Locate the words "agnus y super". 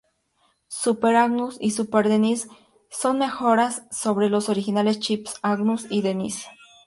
1.15-2.09